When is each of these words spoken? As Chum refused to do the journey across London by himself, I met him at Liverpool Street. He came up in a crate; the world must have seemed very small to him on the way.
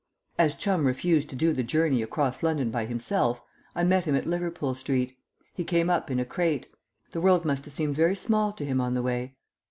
As 0.39 0.55
Chum 0.55 0.87
refused 0.87 1.29
to 1.29 1.35
do 1.35 1.53
the 1.53 1.61
journey 1.61 2.01
across 2.01 2.41
London 2.41 2.71
by 2.71 2.85
himself, 2.87 3.43
I 3.75 3.83
met 3.83 4.05
him 4.05 4.15
at 4.15 4.25
Liverpool 4.25 4.73
Street. 4.73 5.15
He 5.53 5.63
came 5.63 5.91
up 5.91 6.09
in 6.09 6.19
a 6.19 6.25
crate; 6.25 6.65
the 7.11 7.21
world 7.21 7.45
must 7.45 7.65
have 7.65 7.73
seemed 7.75 7.97
very 7.97 8.15
small 8.15 8.51
to 8.53 8.65
him 8.65 8.81
on 8.81 8.95
the 8.95 9.03
way. 9.03 9.35